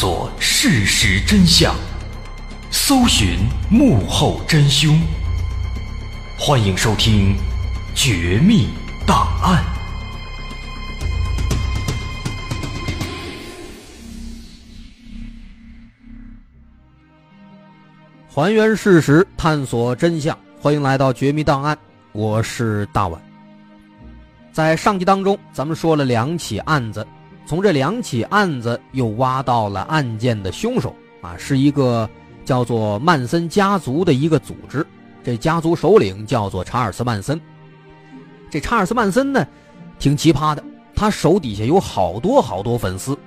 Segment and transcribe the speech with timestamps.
[0.00, 1.74] 索事实真相，
[2.70, 3.36] 搜寻
[3.70, 4.98] 幕后真凶。
[6.38, 7.36] 欢迎收听
[7.94, 8.70] 《绝密
[9.06, 9.62] 档案》，
[18.34, 20.34] 还原事实，探索真相。
[20.62, 21.76] 欢迎来到《绝密档案》，
[22.12, 23.20] 我是大碗。
[24.50, 27.06] 在上集当中，咱们说了两起案子。
[27.50, 32.08] 从这两起案子又挖到了案件的凶手啊，是一个
[32.44, 34.86] 叫做曼森家族的一个组织。
[35.24, 37.40] 这家族首领叫做查尔斯·曼森。
[38.48, 39.44] 这查尔斯·曼森呢，
[39.98, 40.62] 挺奇葩的，
[40.94, 43.18] 他手底下有好多好多粉丝。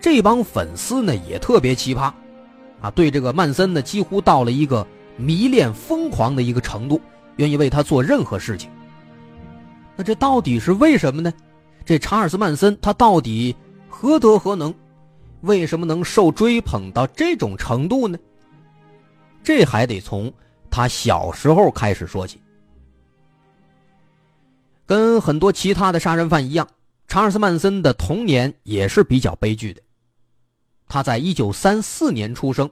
[0.00, 2.12] 这帮粉丝呢也特别奇葩，
[2.80, 4.84] 啊，对这个曼森呢几乎到了一个
[5.16, 7.00] 迷恋疯狂的一个程度，
[7.36, 8.68] 愿意为他做任何事情。
[9.94, 11.32] 那这到底是为什么呢？
[11.84, 13.54] 这查尔斯·曼森他到底？
[14.00, 14.72] 何德何能？
[15.40, 18.16] 为什么能受追捧到这种程度呢？
[19.42, 20.32] 这还得从
[20.70, 22.40] 他小时候开始说起。
[24.86, 26.68] 跟很多其他的杀人犯一样，
[27.08, 29.82] 查尔斯·曼森的童年也是比较悲剧的。
[30.86, 32.70] 他在一九三四年出生，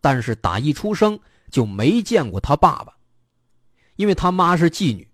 [0.00, 2.96] 但是打一出生就没见过他爸爸，
[3.96, 5.06] 因为他妈是妓女。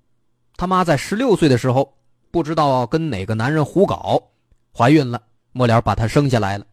[0.57, 1.93] 他妈在十六岁的时候，
[2.31, 4.23] 不知道跟哪个男人胡搞，
[4.73, 5.21] 怀孕了。
[5.53, 6.67] 末了把他生下来了。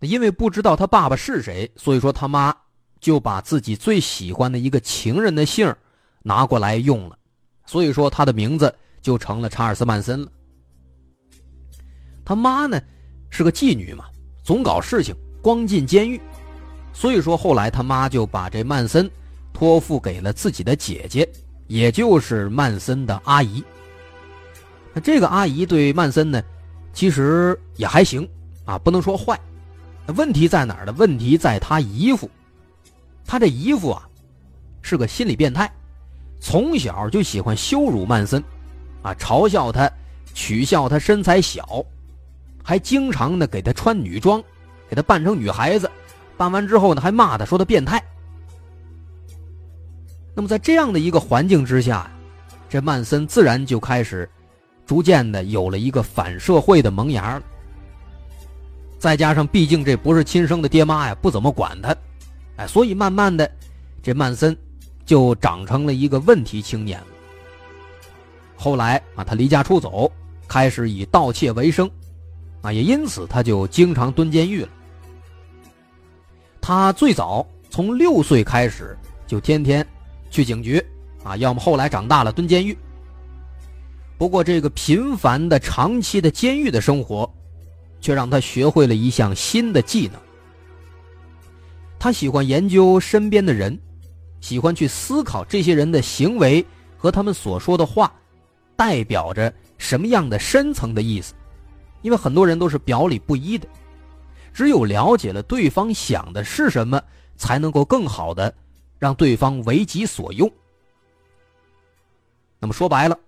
[0.00, 2.54] 那因为不知道他爸爸是谁，所以说他妈
[3.00, 5.74] 就把自己最喜欢的一个情人的姓
[6.22, 7.18] 拿过来用了，
[7.66, 10.30] 所以说他的名字就成了查尔斯曼森了。
[12.24, 12.80] 他妈呢
[13.30, 14.04] 是个妓女嘛，
[14.44, 16.20] 总搞事情，光进监狱，
[16.92, 19.10] 所以说后来他妈就把这曼森
[19.52, 21.28] 托付给了自己的姐姐，
[21.66, 23.64] 也就是曼森的阿姨。
[24.92, 26.42] 那这个阿姨对曼森呢？
[26.98, 28.28] 其实也还行，
[28.64, 29.38] 啊，不能说坏。
[30.16, 30.92] 问题在哪儿呢？
[30.98, 32.28] 问题在他姨父，
[33.24, 34.02] 他这姨父啊，
[34.82, 35.72] 是个心理变态，
[36.40, 38.42] 从小就喜欢羞辱曼森，
[39.00, 39.88] 啊，嘲笑他
[40.34, 41.86] 取笑他身材小，
[42.64, 44.42] 还经常的给他穿女装，
[44.90, 45.88] 给他扮成女孩子，
[46.36, 48.02] 扮完之后呢，还骂他说他变态。
[50.34, 52.10] 那么在这样的一个环境之下，
[52.68, 54.28] 这曼森自然就开始
[54.88, 57.42] 逐渐的有了一个反社会的萌芽了。
[58.98, 61.94] 再加上毕竟这不是亲生的爹妈呀，不怎么管他，
[62.56, 63.48] 哎，所以慢慢的，
[64.02, 64.56] 这曼森
[65.04, 67.06] 就长成了一个问题青年了。
[68.56, 70.10] 后来啊，他离家出走，
[70.48, 71.88] 开始以盗窃为生，
[72.62, 74.68] 啊，也因此他就经常蹲监狱了。
[76.60, 78.96] 他最早从六岁开始
[79.26, 79.86] 就天天
[80.30, 80.82] 去警局，
[81.22, 82.76] 啊，要么后来长大了蹲监狱。
[84.18, 87.32] 不过这个频繁的、长期的监狱的生活。
[88.00, 90.20] 却让他学会了一项新的技能。
[91.98, 93.76] 他喜欢研究身边的人，
[94.40, 96.64] 喜欢去思考这些人的行为
[96.96, 98.12] 和他们所说的话，
[98.76, 101.34] 代表着什么样的深层的意思。
[102.02, 103.66] 因为很多人都是表里不一的，
[104.54, 107.02] 只有了解了对方想的是什么，
[107.36, 108.54] 才能够更好的
[108.96, 110.48] 让对方为己所用。
[112.60, 113.18] 那么说白了，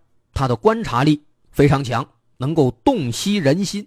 [0.40, 2.08] 他的观察力非常强，
[2.38, 3.86] 能够洞悉人心。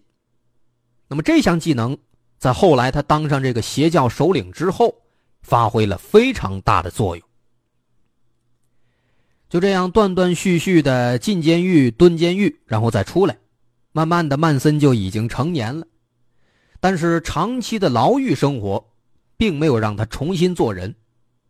[1.07, 1.97] 那么这项技能，
[2.37, 4.93] 在后来他当上这个邪教首领之后，
[5.41, 7.27] 发挥了非常大的作用。
[9.49, 13.35] 就这样断断续续的进监狱、蹲监狱，然后再出来，
[13.91, 15.87] 慢慢的曼森就已经成年了。
[16.79, 18.93] 但是长期的牢狱生活，
[19.37, 20.93] 并没有让他重新做人，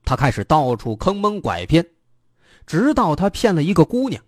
[0.06, 1.86] 他开始到处坑蒙拐骗，
[2.66, 4.24] 直到他骗了一个姑娘，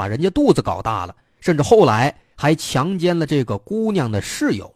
[0.00, 2.16] 把人家肚子搞大了，甚至后来。
[2.40, 4.74] 还强奸了这个姑娘的室友。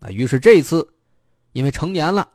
[0.00, 0.84] 啊，于是这次，
[1.52, 2.28] 因为成年了，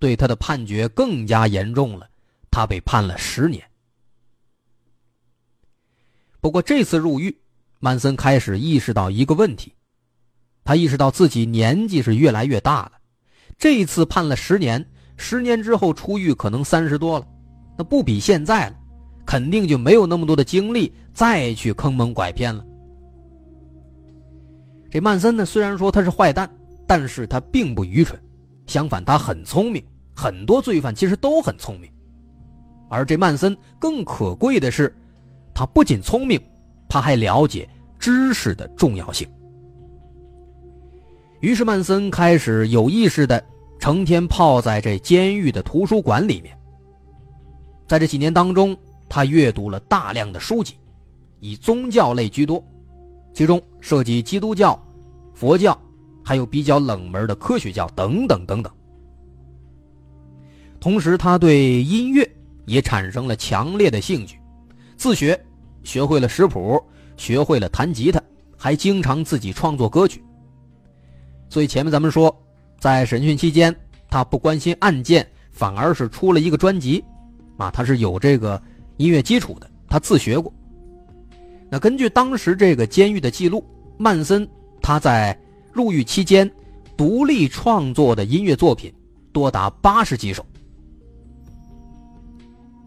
[0.00, 2.10] 对他的判决更加严重了，
[2.50, 3.62] 他被判了十年。
[6.40, 7.40] 不过这次入狱，
[7.78, 9.72] 曼森开始意识到一个问题，
[10.64, 12.94] 他意识到自己年纪是越来越大了，
[13.56, 14.84] 这一次判了十年，
[15.16, 17.28] 十年之后出狱可能三十多了，
[17.78, 18.76] 那不比现在了，
[19.26, 22.64] 肯定就没有那么多的精力再去坑蒙拐骗了。
[24.88, 26.48] 这曼森呢，虽然说他是坏蛋，
[26.86, 28.18] 但是他并不愚蠢，
[28.66, 29.84] 相反，他很聪明。
[30.18, 31.90] 很多罪犯其实都很聪明，
[32.88, 34.90] 而这曼森更可贵的是，
[35.52, 36.40] 他不仅聪明，
[36.88, 37.68] 他还了解
[37.98, 39.28] 知识的重要性。
[41.40, 43.44] 于是，曼森开始有意识的
[43.78, 46.56] 成天泡在这监狱的图书馆里面。
[47.86, 48.74] 在这几年当中，
[49.08, 50.74] 他阅读了大量的书籍，
[51.40, 52.62] 以宗教类居多。
[53.32, 54.82] 其中涉及基督教、
[55.34, 55.78] 佛教，
[56.24, 58.72] 还有比较冷门的科学教等等等等。
[60.80, 62.26] 同时，他对音乐
[62.64, 64.40] 也产生了强烈的兴趣，
[64.96, 65.38] 自学
[65.84, 66.82] 学会了识谱，
[67.16, 68.22] 学会了弹吉他，
[68.56, 70.22] 还经常自己创作歌曲。
[71.48, 72.34] 所以前面咱们说，
[72.78, 73.74] 在审讯期间，
[74.08, 77.04] 他不关心案件，反而是出了一个专辑，
[77.56, 78.60] 啊，他是有这个
[78.96, 80.52] 音乐基础的，他自学过。
[81.68, 83.64] 那根据当时这个监狱的记录，
[83.98, 84.48] 曼森
[84.80, 85.38] 他在
[85.72, 86.50] 入狱期间
[86.96, 88.92] 独立创作的音乐作品
[89.32, 90.46] 多达八十几首。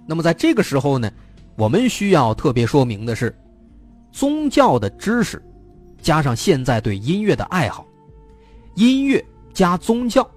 [0.08, 1.12] 那么在这个时候呢，
[1.56, 3.38] 我们需要特别说明的是，
[4.12, 5.40] 宗教的知识
[6.02, 7.86] 加上现在对音乐的爱好，
[8.76, 9.24] 音乐
[9.54, 10.28] 加宗教，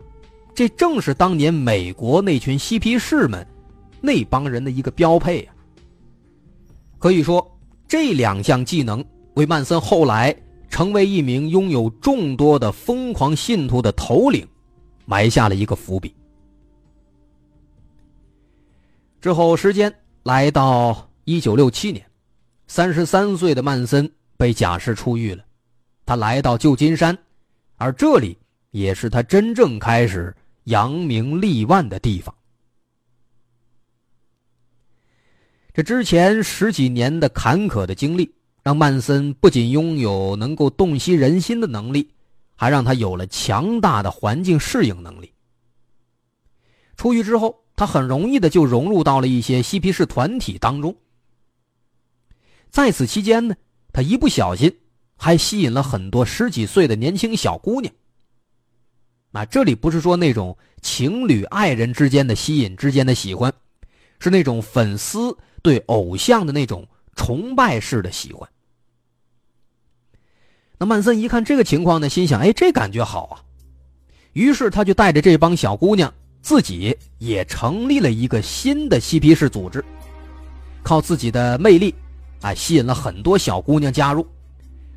[0.53, 3.47] 这正是当年美国那群嬉皮士们
[4.01, 5.52] 那帮人的一个标配啊。
[7.03, 7.45] 可以说。
[7.89, 9.05] 这两项技能
[9.35, 10.35] 为曼森后来
[10.71, 14.49] 成为一名拥有众多的疯狂信徒的头领
[15.05, 16.15] 埋下了一个伏笔。
[19.21, 22.03] 之后，时间来到一九六七年，
[22.67, 25.45] 三十三岁的曼森被假释出狱了，
[26.07, 27.19] 他来到旧金山，
[27.77, 28.39] 而这里
[28.71, 32.35] 也是他真正开始扬名立万的地方。
[35.75, 38.31] 这之前十几年的坎坷的经历，
[38.63, 42.11] 让曼森不仅拥有能够洞悉人心的能力，
[42.55, 45.33] 还让他有了强大的环境适应能力。
[46.95, 50.95] 出狱之后，他很容易的就融入到了一些嬉皮士团体当中。
[52.69, 53.55] 在此期间呢，
[53.95, 54.77] 他一不小心
[55.17, 57.91] 还吸引了很多十几岁的年轻小姑娘。
[59.31, 63.51] 那这里不是说那种情侣爱人之间的吸引之间的喜欢，
[64.19, 65.35] 是那种粉丝。
[65.63, 68.49] 对偶像的那种崇拜式的喜欢，
[70.79, 73.35] 那曼森一看这个情况呢，心想：哎，这感觉好啊！
[74.33, 79.85] 于是他就带着这帮小姑娘，自己也成立了一个新的嬉皮士组织，
[80.83, 81.95] 靠自己的魅力，
[82.41, 84.27] 啊，吸引了很多小姑娘加入，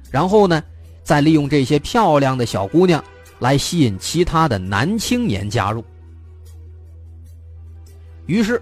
[0.09, 0.63] 然后呢，
[1.03, 3.03] 再利用这些漂亮的小姑娘
[3.39, 5.83] 来吸引其他的男青年加入。
[8.25, 8.59] 于是，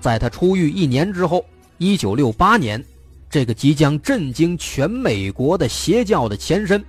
[0.00, 1.44] 在他出狱一年之后，
[1.76, 2.82] 一九六八年，
[3.28, 6.82] 这个即将震惊全美国的邪教的前身，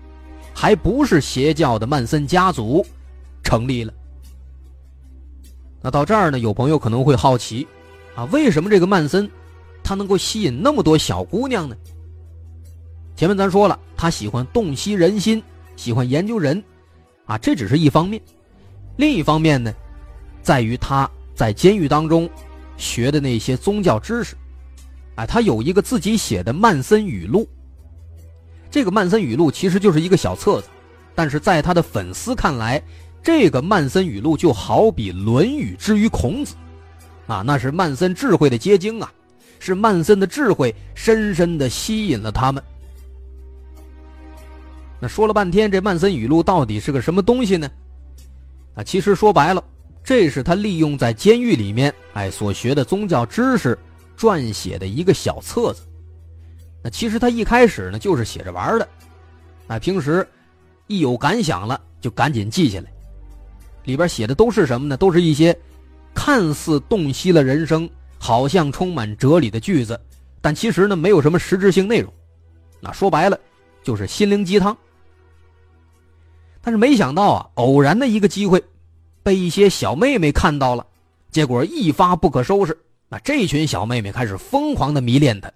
[0.54, 2.86] 还不是邪教的曼森家族，
[3.44, 3.94] 成立了。
[5.82, 7.68] 那到这儿呢，有朋友可能会好奇，
[8.16, 9.30] 啊，为什么这个曼森，
[9.84, 11.76] 他能够吸引那么多小姑娘呢？
[13.16, 15.44] 前面咱说了，他喜欢洞悉人心，
[15.76, 16.64] 喜欢研究人，
[17.26, 18.22] 啊，这只是一方面，
[18.96, 19.74] 另一方面呢，
[20.42, 21.10] 在于他。
[21.34, 22.30] 在监狱当中
[22.82, 24.36] 学的那些宗教知识，
[25.16, 27.48] 哎，他有一个自己写的曼森语录。
[28.70, 30.68] 这个曼森语录其实就是一个小册子，
[31.14, 32.82] 但是在他的粉丝看来，
[33.22, 36.56] 这个曼森语录就好比《论语》之于孔子，
[37.28, 39.12] 啊，那是曼森智慧的结晶啊，
[39.60, 42.64] 是曼森的智慧深深的吸引了他们。
[45.00, 47.70] 那说了半天，这曼森语录到底是个什么东西呢？
[48.76, 49.64] 啊，其实说白了。
[50.04, 53.78] 这是他利用在监狱里面，哎，所学的宗教知识
[54.18, 55.84] 撰写的一个小册子。
[56.84, 58.88] 那其实他一开始呢，就是写着玩的，
[59.68, 60.28] 啊，平时
[60.88, 62.92] 一有感想了就赶紧记下来。
[63.84, 64.98] 里边写的都是什么呢？
[64.98, 65.56] 都是一些
[66.14, 70.00] 看似洞悉了人生，好像充满哲理的句子，
[70.42, 72.12] 但其实呢，没有什么实质性内容。
[72.80, 73.40] 那说白了，
[73.84, 74.76] 就是心灵鸡汤。
[76.62, 78.64] 但是没想到啊，偶然的一个机会。
[79.24, 80.86] 被一些小妹妹看到了，
[81.30, 82.78] 结果一发不可收拾。
[83.08, 85.52] 那这群小妹妹开始疯狂的迷恋他，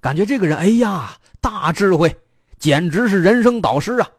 [0.00, 2.14] 感觉这个人，哎呀，大智慧，
[2.58, 4.10] 简直是人生导师啊！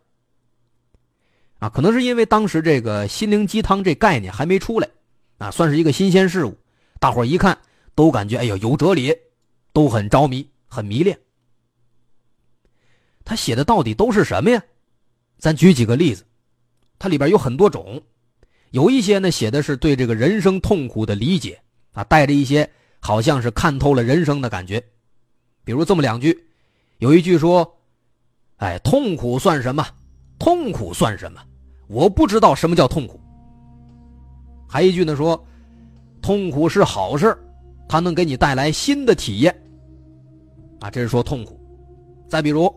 [1.59, 4.89] 啊，可能是因为当时这个心灵鸡汤这概念还没出来，
[5.37, 6.57] 啊，算是一个新鲜事物，
[6.99, 7.57] 大伙一看
[7.95, 9.13] 都感觉，哎呦，有哲理，
[9.73, 11.19] 都很着迷，很迷恋。
[13.25, 14.63] 他写的到底都是什么呀？
[15.37, 16.25] 咱举几个例子，
[16.97, 18.01] 它里边有很多种。
[18.73, 21.61] 有一些呢，写的是对这个人生痛苦的理解
[21.91, 22.67] 啊，带着一些
[22.99, 24.83] 好像是看透了人生的感觉。
[25.63, 26.43] 比如这么两句，
[26.97, 27.71] 有一句说
[28.57, 29.85] ：“哎，痛苦算什么？
[30.39, 31.39] 痛苦算什么？
[31.87, 33.21] 我不知道什么叫痛苦。”
[34.67, 35.39] 还一句呢说
[36.19, 37.37] ：“痛苦是好事，
[37.87, 39.55] 它能给你带来新的体验。”
[40.81, 41.63] 啊，这是说痛苦。
[42.27, 42.73] 再比如，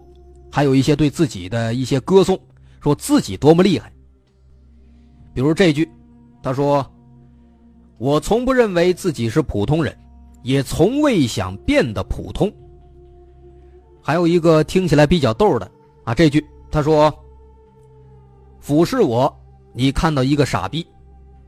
[0.52, 2.38] 还有一些对自己的一些歌颂，
[2.82, 3.90] 说自己多么厉害。
[5.36, 5.86] 比如这句，
[6.42, 6.84] 他说
[8.00, 9.94] ：“我从不认为自己是普通人，
[10.42, 12.50] 也从未想变得普通。”
[14.00, 15.70] 还有一个听起来比较逗的
[16.04, 17.14] 啊，这句他说
[18.60, 19.30] ：“俯视我，
[19.74, 20.82] 你看到一个傻逼；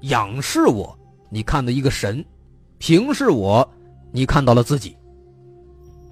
[0.00, 0.95] 仰视我，
[1.30, 2.23] 你看到一个神；
[2.76, 3.66] 平视我，
[4.12, 4.95] 你看到了自己。”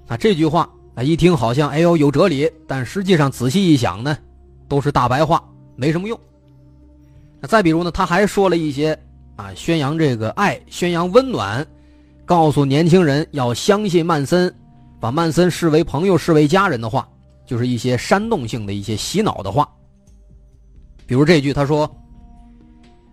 [0.09, 4.17] 啊，这句话啊，一听好像哎呦有哲理，但实际上仔细一想呢，
[4.67, 6.19] 都是大白话，没什么用。
[7.39, 8.97] 那再比如呢，他还说了一些
[9.35, 11.65] 啊，宣扬这个爱，宣扬温暖，
[12.25, 14.53] 告诉年轻人要相信曼森，
[14.99, 17.07] 把曼森视为朋友，视为家人的话，
[17.45, 19.69] 就是一些煽动性的一些洗脑的话。
[21.05, 21.89] 比如这句，他说：“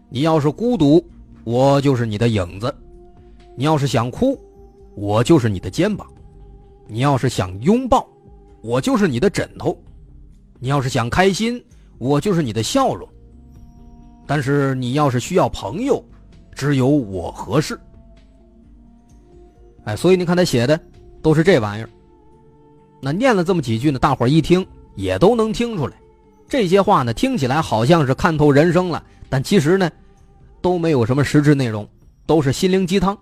[0.09, 1.07] 你要是孤独，
[1.45, 2.69] 我就是你的影子；
[3.55, 4.37] 你要是想哭，
[4.97, 6.07] 我就是你的肩膀；
[6.89, 8.09] 你要是想拥抱，
[8.63, 9.77] 我就是你的枕头；
[10.59, 11.63] 你要是想开心，
[11.99, 13.07] 我就是你的笑容。”
[14.27, 16.03] 但是你要是需要朋友，
[16.55, 17.79] 只有我合适。
[19.85, 20.81] 哎，所以你看他写的
[21.23, 21.89] 都是这玩意儿。
[23.03, 25.95] 那念了这么几句呢，大伙儿一听也都能听出来，
[26.49, 29.91] 这些话呢听起来好像是看透人生了，但其实呢
[30.63, 31.87] 都没有什么实质内容，
[32.25, 33.15] 都是心灵鸡汤。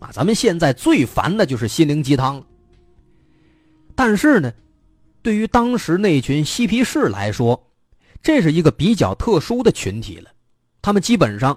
[0.00, 2.46] 啊，咱们现在最烦的就是心灵鸡汤了。
[3.94, 4.52] 但是呢，
[5.22, 7.62] 对于当时那群嬉皮士来说，
[8.24, 10.30] 这是一个比较特殊的群体了，
[10.80, 11.56] 他们基本上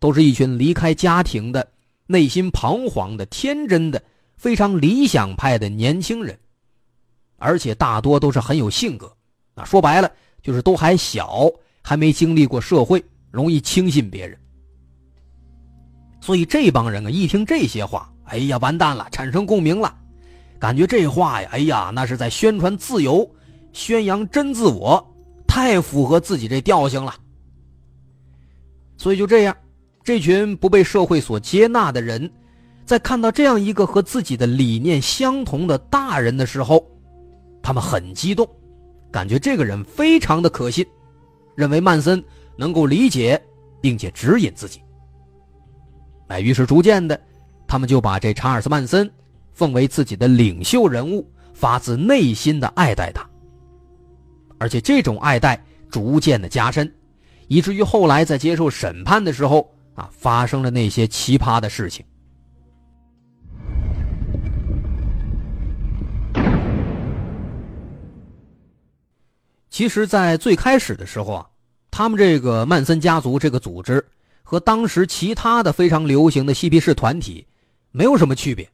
[0.00, 1.66] 都是一群离开家庭的、
[2.08, 4.02] 内心彷徨的、天真的、
[4.36, 6.36] 非常理想派的年轻人，
[7.36, 9.10] 而且大多都是很有性格。
[9.54, 10.10] 啊，说白了
[10.42, 11.48] 就是都还小，
[11.82, 14.36] 还没经历过社会，容易轻信别人。
[16.20, 19.96] 所以这帮人啊，一听这些话，哎呀，完蛋了，产生共鸣了，
[20.58, 23.28] 感觉这话呀，哎呀，那是在宣传自由，
[23.72, 25.14] 宣扬真自我。
[25.48, 27.12] 太符合自己这调性了，
[28.96, 29.56] 所以就这样，
[30.04, 32.30] 这群不被社会所接纳的人，
[32.84, 36.86] 在看到这样一个和自己的理念相同的大人的时候，
[37.62, 38.48] 他们很激动，
[39.10, 40.86] 感觉这个人非常的可信，
[41.56, 42.22] 认为曼森
[42.56, 43.42] 能够理解
[43.80, 44.80] 并且指引自己。
[46.28, 47.18] 哎，于是逐渐的，
[47.66, 49.10] 他们就把这查尔斯·曼森
[49.54, 53.28] 奉为自己的领袖人物，发自内心的爱戴他。
[54.58, 56.92] 而且这种爱戴逐渐的加深，
[57.46, 62.04] 以至于后来在接受审判的时候啊，发生了那些奇葩的事情。
[69.70, 71.46] 其实，在最开始的时候啊，
[71.88, 74.04] 他们这个曼森家族这个组织
[74.42, 77.46] 和当时其他的非常流行的嬉皮士团体
[77.92, 78.68] 没有什么区别，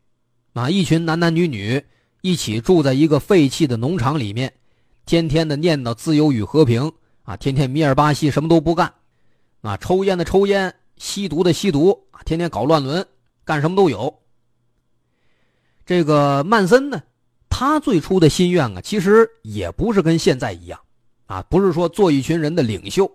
[0.54, 1.84] 啊，一群男男女女
[2.22, 4.50] 一起住在一个废弃的农场里面，
[5.06, 6.90] 天天的念叨自由与和平
[7.22, 8.92] 啊，天天米尔巴西什么都不干，
[9.62, 13.06] 啊，抽烟的抽烟，吸毒的吸毒啊，天天搞乱伦，
[13.44, 14.12] 干什么都有。
[15.84, 17.02] 这个曼森呢，
[17.48, 20.80] 他最初的心愿啊，其实也不是跟现在一样。
[21.26, 23.10] 啊，不是说做一群人的领袖，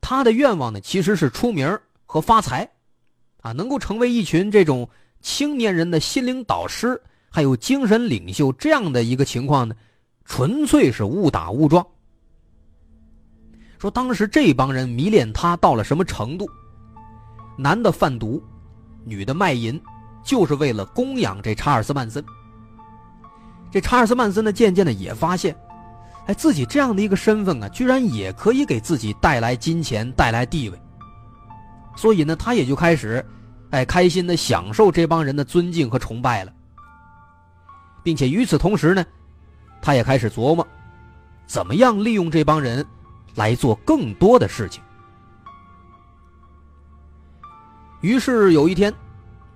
[0.00, 2.70] 他的愿望呢，其实是出名和发财，
[3.40, 4.88] 啊，能够成为一群这种
[5.20, 9.74] 青年人的心灵导师，还有精神领袖这样的一个情况呢，
[10.30, 11.84] 纯粹是误打误撞。
[13.80, 16.48] 说当时这帮人迷恋他到了什么程度？
[17.58, 18.40] 男的贩毒，
[19.04, 19.78] 女的卖淫，
[20.22, 22.24] 就是为了供养这查尔斯曼森。
[23.72, 25.52] 这查尔斯曼森呢，渐渐的也发现。
[26.26, 30.80] 哎，自己这样的一个身份啊，居然也可以给自己带来金钱、带来地位。
[31.96, 33.26] 所以呢，他也就开始，
[33.70, 36.52] 哎，开心的享受这帮人的尊敬和崇拜了，
[38.04, 39.04] 并且与此同时呢，
[39.82, 40.66] 他也开始琢磨，
[41.46, 42.86] 怎么样利用这帮人
[43.34, 44.82] 来做更多的事情。
[48.00, 48.92] 于是有一天，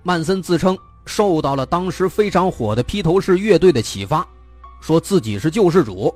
[0.02, 0.76] 曼森自称
[1.06, 4.26] 受到了当时非常火的披头士乐队的启发，
[4.80, 6.14] 说自己是救世主。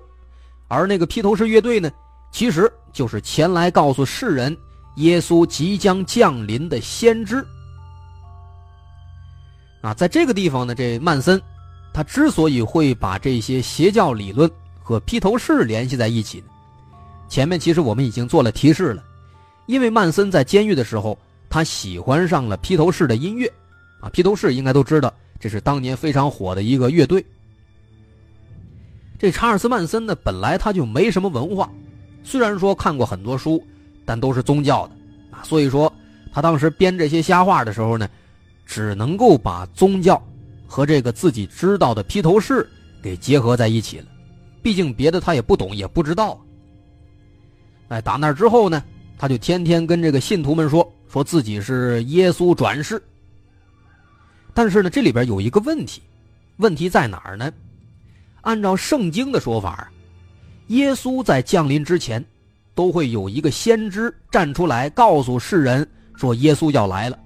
[0.68, 1.90] 而那个披头士乐队呢，
[2.30, 4.54] 其实就是前来告诉世人
[4.96, 7.42] 耶稣即将降临的先知。
[9.80, 11.40] 啊，在这个地方呢，这曼森
[11.92, 16.42] 他之所以会把这些邪教理论和披头士联系在一起，
[17.28, 19.02] 前面其实我们已经做了提示了，
[19.66, 21.18] 因为曼森在监狱的时候，
[21.50, 23.52] 他喜欢上了披头士的音乐，
[24.00, 27.24] 啊，披头士应该都知道，这是当年非常火的一个乐队。
[29.18, 31.68] 这查尔斯·曼森呢，本来他就没什么文化，
[32.22, 33.60] 虽然说看过很多书，
[34.04, 34.94] 但都是宗教的
[35.36, 35.42] 啊。
[35.42, 35.92] 所以说，
[36.32, 38.08] 他当时编这些瞎话的时候呢，
[38.64, 40.22] 只能够把宗教
[40.68, 42.68] 和这个自己知道的披头士
[43.02, 44.06] 给结合在一起了。
[44.62, 46.38] 毕竟别的他也不懂，也不知道。
[47.88, 48.84] 哎，打那之后呢，
[49.16, 53.02] 他就天天跟这个信徒们说，说自己是耶稣转世。
[54.52, 56.02] 但是呢，这里边有一个问题，
[56.58, 57.50] 问题在哪儿呢？
[58.42, 59.90] 按照圣经的说法，
[60.68, 62.22] 耶稣在降临之前，
[62.74, 67.18] 都会有一个先知站出来告诉世人说耶稣要来了。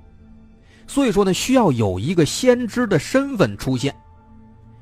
[0.93, 3.95] 所以说呢，需要有一个先知的身份出现，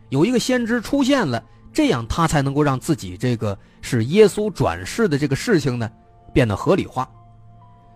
[0.09, 1.40] 有一个先知出现了，
[1.73, 5.88] 这样他才能够让自己这个是耶稣转世的这个事情呢
[6.33, 7.09] 变得合理化。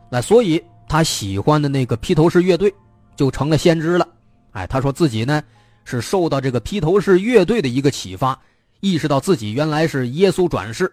[0.09, 2.73] 那所以他喜欢的那个披头士乐队
[3.17, 4.07] 就成了先知了。
[4.53, 5.43] 哎，他说自己呢。
[5.87, 8.41] 是受到这个披头士乐队的一个启发，
[8.81, 10.91] 意识到自己原来是耶稣转世，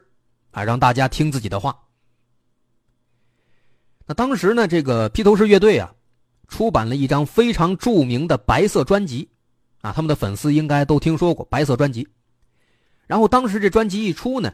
[0.52, 1.74] 啊，让大家听自己的话。
[4.06, 5.90] 那当时呢，这个披头士乐队啊，
[6.52, 9.28] 出版了一张非常著名的白色专辑，
[9.80, 12.06] 啊，他们的粉丝应该都听说过白色专辑。
[13.08, 14.54] 然后当时这专辑一出呢，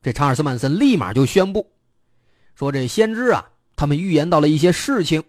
[0.00, 1.68] 这查尔斯曼森立马就宣布，
[2.54, 3.44] 说这先知啊，
[3.74, 5.22] 他们预言到了一些事情，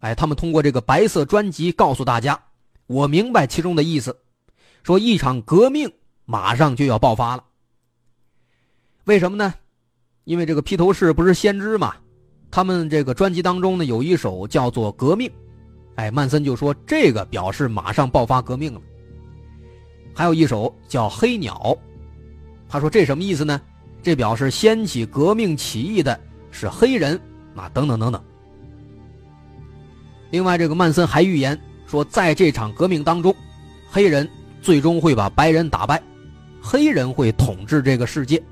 [0.00, 2.38] 哎，他们通过这个白色专辑告诉大家。
[2.86, 4.14] 我明白其中的意思，
[4.82, 5.90] 说一场革命
[6.24, 7.44] 马上就要爆发了。
[9.04, 9.54] 为什么呢？
[10.24, 11.94] 因为这个披头士不是先知嘛，
[12.50, 15.28] 他们这个专辑当中呢有一首叫做《革命》，
[15.96, 18.80] 哎，曼森就说这个表示马上爆发革命了。
[20.14, 21.54] 还有一首叫《黑鸟》，
[22.68, 23.60] 他说这什么意思呢？
[24.02, 26.18] 这表示掀起革命起义的
[26.50, 27.18] 是黑人
[27.54, 28.22] 啊，等等等等。
[30.30, 31.58] 另外，这个曼森还预言。
[31.86, 33.32] 说，在这场革命当中，
[33.88, 34.28] 黑人
[34.60, 36.02] 最终会把白人打败，
[36.60, 38.42] 黑人会统治这个世界，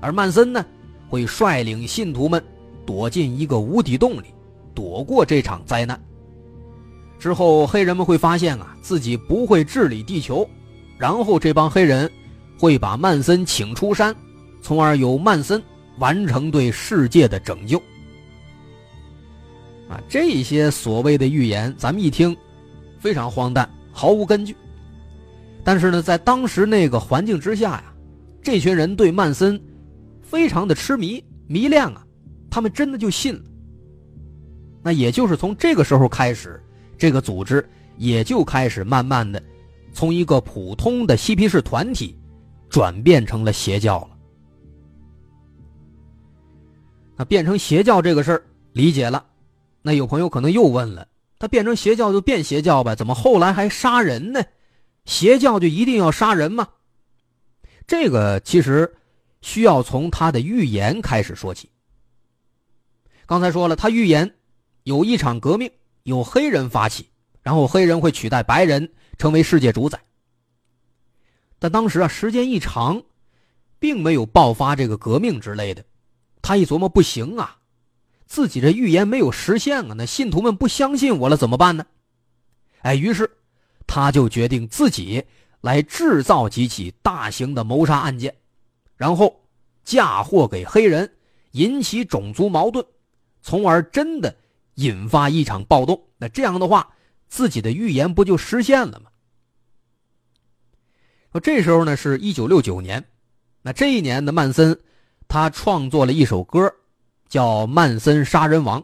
[0.00, 0.64] 而曼森呢，
[1.08, 2.42] 会率领信徒们
[2.86, 4.32] 躲进一个无底洞里，
[4.74, 6.00] 躲过这场灾难。
[7.22, 10.44] 之后，黑人们会发现啊，自己不会治理地球，
[10.98, 12.10] 然后这帮黑人
[12.58, 14.12] 会把曼森请出山，
[14.60, 15.62] 从而由曼森
[15.98, 17.78] 完成对世界的拯救。
[19.88, 22.36] 啊，这些所谓的预言，咱们一听。
[22.98, 24.56] 非常荒诞，毫无根据。
[25.62, 27.84] 但是呢，在当时那个环境之下呀，
[28.42, 29.62] 这群人对曼森
[30.22, 32.04] 非常的痴迷迷恋啊，
[32.50, 33.42] 他们真的就信了。
[34.82, 36.60] 那也就是从这个时候开始，
[37.02, 39.42] 这个组织也就开始慢慢的
[39.92, 42.16] 从一个普通的嬉皮士团体
[42.68, 44.16] 转变成了邪教了。
[47.16, 49.26] 那变成邪教这个事儿理解了，
[49.82, 51.08] 那有朋友可能又问了：
[51.40, 54.40] 他变成邪教就变邪教呗，怎么后来还杀人呢？
[55.04, 56.68] 邪教就一定要杀人吗？
[57.84, 58.94] 这个其实
[59.40, 61.68] 需要从他的预言开始说起。
[63.26, 64.32] 刚才说了，他预言
[64.84, 65.68] 有一场革命，
[66.04, 67.08] 由黑人发起，
[67.42, 70.00] 然后黑人会取代白人成为世界主宰。
[71.58, 73.02] 但当时啊，时间一长，
[73.78, 75.84] 并没有爆发这个革命之类的。
[76.40, 77.58] 他一琢磨，不行啊，
[78.26, 81.86] 自己这预言没有实现啊，那信徒们不相信我了，怎么办呢？
[82.80, 83.30] 哎，于是
[83.86, 85.24] 他就决定自己。
[85.62, 88.34] 来制造几起大型的谋杀案件，
[88.96, 89.44] 然后
[89.84, 91.08] 嫁祸给黑人，
[91.52, 92.84] 引起种族矛盾，
[93.42, 94.36] 从而真的
[94.74, 96.00] 引发一场暴动。
[96.18, 96.88] 那这样的话，
[97.28, 99.10] 自己的预言不就实现了吗？
[101.32, 103.02] 说这时候呢是一九六九年，
[103.62, 104.78] 那这一年的曼森，
[105.28, 106.72] 他创作了一首歌，
[107.28, 108.80] 叫《曼森杀人王》。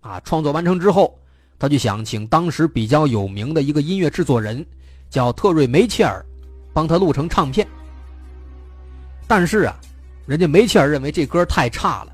[0.00, 1.18] 啊，创作完成之后，
[1.58, 4.64] 他就想请当时比较有名的一个音乐制作人。
[5.10, 6.24] 叫特瑞梅切尔，
[6.72, 7.66] 帮他录成唱片。
[9.26, 9.76] 但是啊，
[10.24, 12.12] 人家梅切尔认为这歌太差了，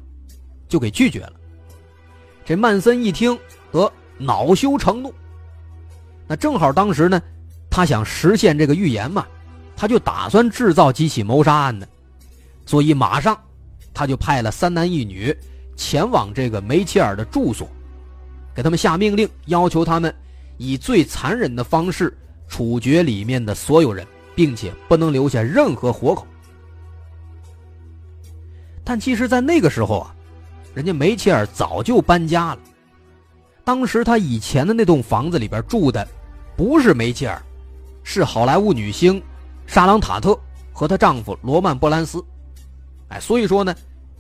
[0.67, 1.36] 就给拒绝了。
[2.47, 3.39] 这曼森一听，
[3.71, 5.13] 得恼羞成怒。
[6.27, 7.21] 那正好当时呢，
[7.69, 9.27] 他想实现这个预言嘛，
[9.77, 11.87] 他就打算制造几起谋杀案呢，
[12.65, 13.37] 所以马上
[13.93, 15.37] 他就派了三男一女
[15.77, 17.69] 前往这个梅切尔的住所，
[18.55, 20.15] 给他们下命令，要求他们
[20.57, 22.17] 以最残忍的方式。
[22.49, 24.07] 处决里面的所有人，
[24.37, 26.25] 并且不能留下任何活口。
[28.85, 30.15] 但其实，在那个时候啊，
[30.77, 32.59] 人家梅切尔早就搬家了。
[33.65, 36.07] 当时他以前的那栋房子里边住的，
[36.55, 37.43] 不是梅切尔，
[38.03, 39.21] 是好莱坞女星
[39.67, 40.39] 莎朗塔特
[40.75, 42.23] 和她丈夫罗曼波兰斯。
[43.09, 43.75] 哎，所以说呢，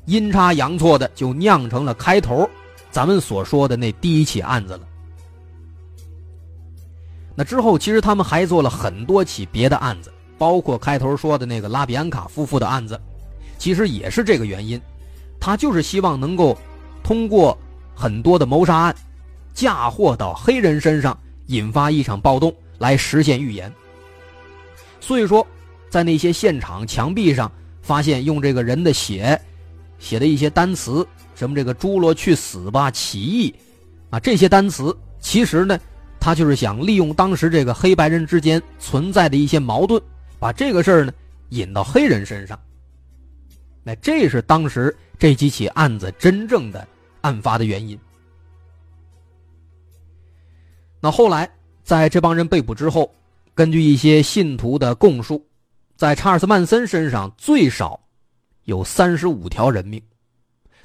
[0.06, 2.48] 阴差阳错的就酿成了开头
[2.90, 4.80] 咱们所说的那第一起案子了。
[7.34, 12.98] 那之后，其实他们还做了很多起别的案子，包括开头说的那个拉比安卡夫妇的案子，
[13.58, 14.80] 其实也是这个原因。
[15.40, 16.56] 他就是希望能够
[17.02, 17.56] 通过
[17.94, 18.96] 很多的谋杀案，
[19.54, 23.72] 嫁祸到黑人身上，引发一场暴动，来实现预言。
[25.00, 25.46] 所以说，
[25.88, 27.50] 在那些现场墙壁上
[27.82, 29.40] 发现用这个人的血
[29.98, 33.54] 写的一些单词，什么这个“侏罗去死吧”“起义”，
[34.10, 35.78] 啊，这些单词其实呢。
[36.18, 40.02] 他就是想利用当时这个黑白人之间存在的一些矛盾，
[40.40, 41.12] 把这个事儿呢
[41.50, 42.58] 引到黑人身上。
[43.84, 46.86] 那这是当时这几起案子真正的
[47.20, 47.98] 案发的原因。
[51.00, 51.48] 那后来
[51.82, 53.14] 在这帮人被捕之后，
[53.54, 55.44] 根据一些信徒的供述，
[55.96, 57.98] 在查尔斯·曼森身上最少
[58.64, 60.02] 有三十五条人命，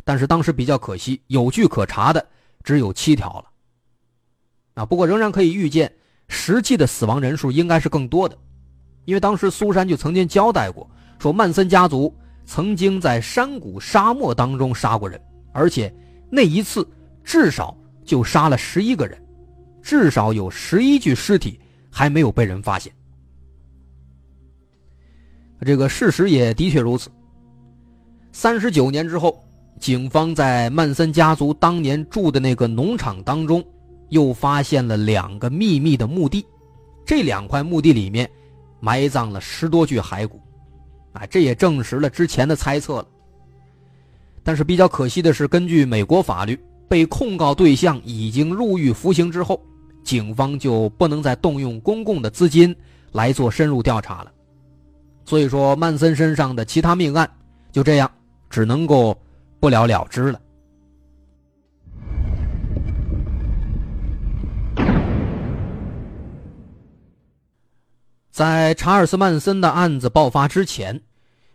[0.04, 2.26] 但是当时比较可惜，有据可查的
[2.64, 3.46] 只有七条了。
[4.76, 5.92] 啊，不过仍然可以预见，
[6.28, 8.38] 实际的死亡人数应该是更多的，
[9.06, 10.90] 因为当时苏珊就曾经交代过，
[11.20, 12.16] 说曼森家族
[12.54, 15.18] 曾经在山谷沙漠当中杀过人，
[15.54, 15.90] 而且
[16.30, 16.86] 那一次
[17.24, 19.18] 至少就杀了十一个人，
[19.82, 21.58] 至少有十一具尸体
[21.90, 22.92] 还没有被人发现。
[25.62, 27.10] 这个事实也的确如此。
[28.34, 29.42] 三十九年之后，
[29.80, 33.64] 警方在曼森家族当年住的那个农场当中。
[34.10, 36.46] 又发现了两个秘密的墓地，
[37.06, 38.30] 这两块墓地里面
[38.82, 40.38] 埋葬了十多具骸骨，
[41.14, 43.08] 啊，这也证实了之前的猜测了。
[44.44, 49.62] 但是比较可惜的是，根据美国法律，被控告对象已经入狱服刑之后，
[50.04, 52.76] 警方就不能再动用公共的资金
[53.12, 54.32] 来做深入调查了。
[55.26, 57.30] 所以说，曼森身上的其他命案
[57.72, 58.10] 就这样
[58.50, 59.16] 只能够
[59.60, 60.42] 不了了之了。
[68.32, 71.02] 在查尔斯·曼森的案子爆发之前，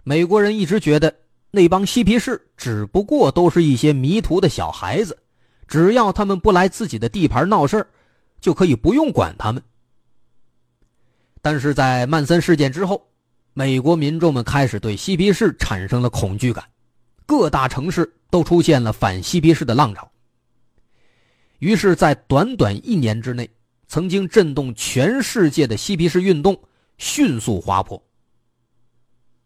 [0.04, 1.12] 美国人一直觉得
[1.50, 5.16] 那帮嬉皮士只不过都是一些迷途的小孩子，
[5.66, 7.86] 只要他们不来自己的地盘闹事
[8.40, 9.62] 就可以不用管他们。
[11.40, 13.08] 但是在曼森事件之后，
[13.54, 16.62] 美国民众们开始对嬉皮士产生了恐惧感，
[17.24, 20.10] 各大城市都出现了反嬉皮士的浪潮。
[21.60, 23.48] 于是，在短短一年之内，
[23.88, 26.60] 曾经震动全世界的嬉皮士运动
[26.98, 28.02] 迅速滑坡，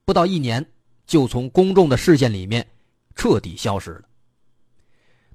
[0.04, 0.64] 不到一年
[1.06, 2.66] 就从公众的视线里面
[3.14, 4.02] 彻底消失了。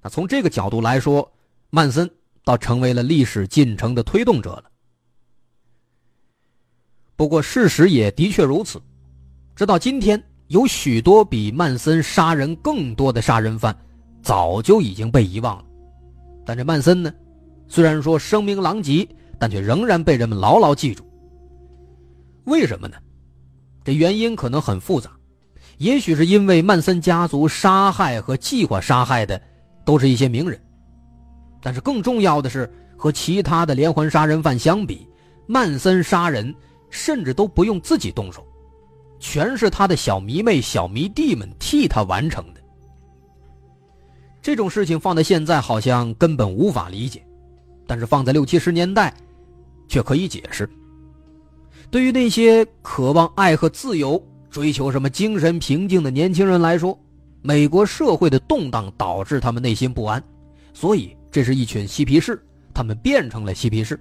[0.02, 1.32] 那从这个角度来说，
[1.70, 2.10] 曼森
[2.44, 4.65] 倒成为了历史进程的推动者了。
[7.15, 8.82] 不过，事实也的确如此，
[9.56, 13.76] 直到今天，有许多比曼森杀人更多的杀人犯，
[14.22, 15.65] 早就已经被遗忘了。
[16.46, 17.13] 但这曼森呢，
[17.67, 19.08] 虽然说声名狼藉，
[19.39, 21.04] 但却仍然被人们牢牢记住。
[22.45, 22.95] 为什么呢？
[23.84, 25.12] 这原因可能很复杂，
[25.78, 29.39] 也许是因为曼森家族杀害和计划杀害的
[29.84, 30.60] 都是一些名人，
[31.62, 35.08] 但是更重要的是，和其他的连环杀人犯相比，
[35.47, 36.54] 曼森杀人
[36.89, 38.45] 甚至都不用自己动手。
[39.19, 42.62] 全是他的小迷妹、小迷弟们替他完成的。
[44.39, 47.24] 这种事情放在现在好像根本无法理解，
[47.88, 49.13] 但是放在六七十年代，
[49.88, 50.69] 却可以解释。
[51.91, 56.98] 对于那些渴望爱和自由、追求什么精神平静的年轻人来说，
[57.41, 60.21] 美国社会的动荡导致他们内心不安，
[60.74, 62.43] 所以这是一群嬉皮士，
[62.74, 64.00] 他们变成了嬉皮士。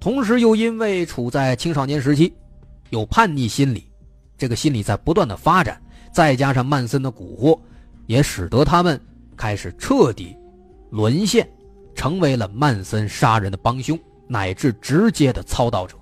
[0.00, 2.32] 同时又因为处在青少年时期，
[2.90, 3.88] 有叛逆心理。
[4.36, 5.80] 这个心理在不断的发展，
[6.12, 7.56] 再加上曼森的蛊惑，
[8.06, 9.00] 也使得他们
[9.36, 10.36] 开始彻底
[10.90, 11.48] 沦陷，
[11.94, 15.96] 成为了曼森杀人的帮凶，乃至直接的操刀者。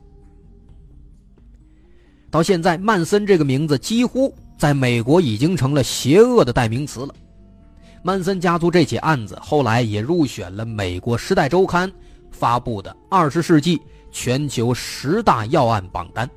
[2.30, 7.14] 到现在，曼森这个名字几乎在美国已经成了邪恶的代名词了。
[8.02, 11.88] 曼森家族这起案子后来也入选了美国《时代周刊》
[12.30, 13.78] 发布的二十世纪
[14.10, 16.28] 全球十大要案榜单。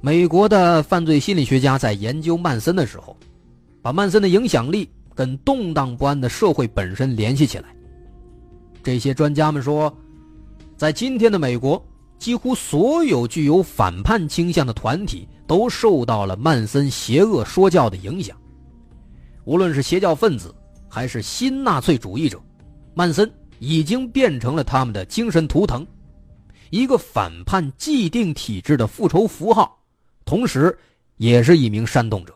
[0.00, 3.14] 美国的犯罪心理学家在研究曼森的时候，
[3.82, 7.74] 把曼森的影响力跟动荡不安的社会本身联系起来。
[8.82, 9.94] 这些专家们说，
[10.76, 11.82] 在今天的美国，
[12.18, 18.36] 几乎所有具有反叛倾向的团体都受到了曼森邪恶说教的影响。
[19.44, 20.54] 无论是邪教分子
[20.88, 22.40] 还是新纳粹主义者，
[22.94, 25.86] 曼森已经变成了他们的精神图腾，
[26.70, 29.78] 一个反叛既定体制的复仇符号。
[30.24, 30.78] 同时，
[31.16, 32.34] 也是一名煽动者。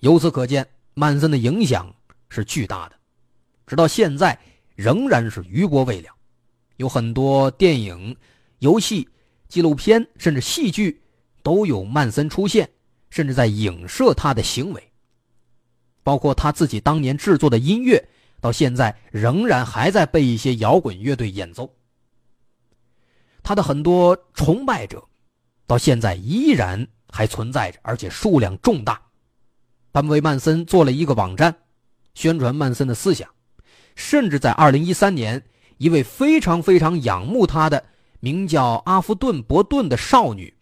[0.00, 1.94] 由此可见，曼森的影响
[2.28, 2.96] 是巨大的，
[3.66, 4.38] 直到现在
[4.74, 6.08] 仍然是余波未了。
[6.76, 8.16] 有很多电影、
[8.60, 9.08] 游戏、
[9.48, 11.02] 纪录片，甚至戏剧
[11.42, 12.70] 都有曼森出现，
[13.10, 14.92] 甚至在影射他的行为。
[16.02, 18.08] 包括他自己当年制作的音乐，
[18.40, 21.74] 到现在仍然还在被一些摇滚乐队演奏。
[23.42, 25.06] 他的很多崇拜者。
[25.66, 29.00] 到现在依然还存在着，而且数量重大。
[29.94, 31.54] 他们为曼森做了一个网站，
[32.14, 33.30] 宣传曼森的思想，
[33.94, 35.40] 甚至在2013年，
[35.78, 37.80] 一位非常非常仰慕他的
[38.18, 40.52] 名叫阿夫顿·伯顿的少女，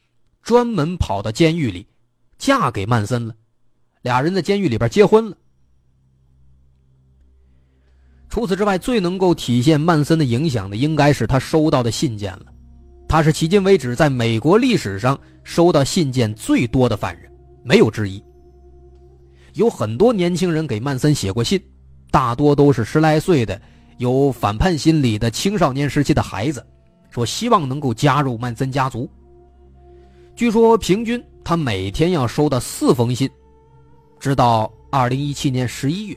[0.42, 1.86] 专门跑到监狱里，
[2.36, 3.34] 嫁给曼森了，
[4.02, 5.36] 俩人在监狱里边结婚了。
[8.28, 12.46] 除此之外，最能够体现曼森的影响的，应该是他收到的信件了。
[13.08, 17.32] 他是迄今为止在美国历史上收到信件最多的犯人，
[17.64, 18.22] 没有之一。
[19.54, 21.62] 有很多年轻人给曼森写过信，
[22.10, 23.60] 大多都是十来岁的
[23.98, 26.64] 有反叛心理的青少年时期的孩子，
[27.10, 29.08] 说希望能够加入曼森家族。
[30.34, 33.28] 据说平均他每天要收到四封信，
[34.18, 36.16] 直到二零一七年十一月。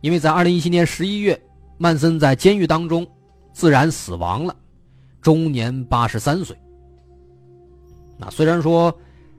[0.00, 1.40] 因为在二零一七年十一月，
[1.78, 3.06] 曼森在监狱当中
[3.52, 4.56] 自然死亡了。
[5.20, 6.56] 终年八十三岁。
[8.16, 8.92] 那虽然说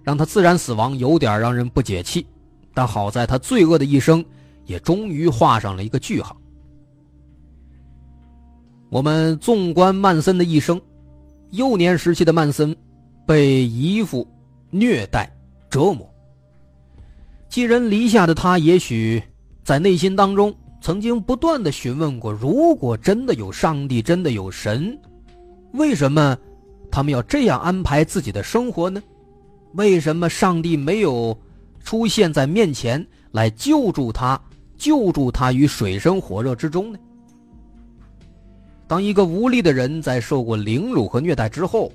[0.04, 2.26] 让他自然死亡有点让人不解气，
[2.74, 4.24] 但好在他罪恶的一生
[4.66, 6.36] 也终于画上了一个句号。
[8.90, 10.82] 我们纵观曼森的一生，
[11.52, 12.76] 幼年时期的曼森
[13.26, 14.28] 被姨父
[14.70, 15.32] 虐待
[15.70, 16.10] 折磨，
[17.48, 19.22] 寄人篱下的他，也许
[19.64, 24.98] 在内心当中曾经不断的询问过：如果真的有上帝，真的有神。
[25.74, 26.38] 为什么
[26.92, 29.02] 他们要这样安排自己的生活呢？
[29.74, 31.38] 为什么上帝没有
[31.84, 34.40] 出现在面前来救助他、
[34.78, 37.00] 救助他于水深火热之中呢？
[38.88, 41.92] 当一个无力的人在受过凌辱和虐待之后，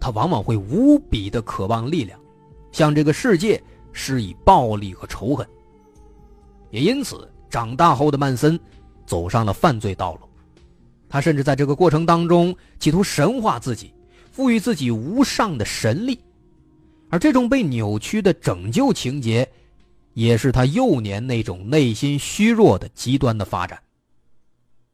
[0.00, 2.18] 他往往会无比的渴望力量，
[2.72, 3.62] 向这个世界
[3.92, 5.46] 施以暴力和仇恨。
[6.70, 8.58] 也因此，长大后的曼森
[9.06, 10.20] 走上了犯罪道路。
[11.08, 13.92] 他甚至在这个过程当中企图神化自己，
[14.32, 16.18] 赋予自己无上的神力，
[17.10, 19.46] 而这种被扭曲的拯救情节，
[20.14, 23.82] 也是他幼年那种内心虚弱的极端的发展。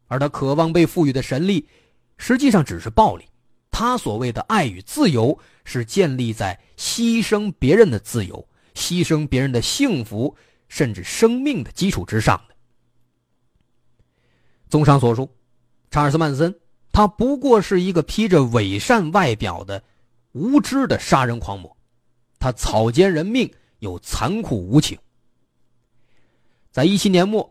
[0.08, 1.68] 而他渴望被赋予的神力，
[2.16, 3.24] 实际上只是暴力。
[3.70, 10.34] 他所谓的爱与自由，是建立在牺牲别人的自由、牺牲别人的幸福，
[10.68, 12.54] 甚至生命的基础之上的。
[14.68, 15.30] 综上所述。
[15.90, 16.54] 查尔斯·曼森，
[16.92, 19.82] 他不过是一个披着伪善外表的
[20.32, 21.75] 无知的杀人狂魔，
[22.38, 24.98] 他草菅人命又残酷无情。
[26.70, 27.50] 在一七年末，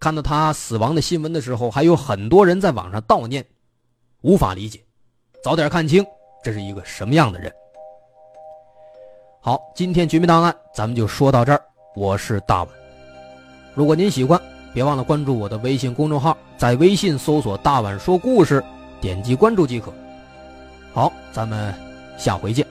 [0.00, 3.44] 看到他死亡的新闻的时候，还有很多人在网上悼念，
[4.22, 4.82] 无法理解，
[5.44, 6.04] 早点看清
[6.42, 7.52] 这是一个什么样的人。
[9.40, 11.62] 好，今天绝密档案咱们就说到这儿，
[11.94, 12.68] 我是大碗。
[13.74, 14.40] 如果您喜欢，
[14.72, 18.64] 别忘了关注我的微信公众号，在微信搜索“大碗说故事”，
[19.02, 19.92] 点击关注即可。
[20.94, 21.74] 好，咱们
[22.16, 22.66] 下回见。